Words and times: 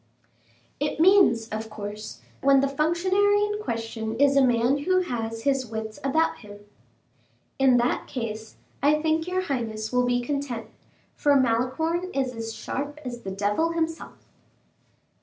"It 0.79 0.99
means, 0.99 1.47
of 1.49 1.69
course, 1.69 2.21
when 2.41 2.61
the 2.61 2.67
functionary 2.67 3.41
in 3.43 3.59
question 3.61 4.15
is 4.19 4.35
a 4.35 4.41
man 4.41 4.79
who 4.79 5.01
has 5.01 5.43
his 5.43 5.67
wits 5.67 5.99
about 6.03 6.37
him." 6.39 6.65
"In 7.59 7.77
that 7.77 8.07
case 8.07 8.55
I 8.81 8.99
think 8.99 9.27
your 9.27 9.41
highness 9.43 9.93
will 9.93 10.07
be 10.07 10.19
content, 10.21 10.69
for 11.13 11.35
Malicorne 11.39 12.09
is 12.15 12.33
as 12.33 12.51
sharp 12.55 12.99
as 13.05 13.21
the 13.21 13.29
devil 13.29 13.73
himself." 13.73 14.25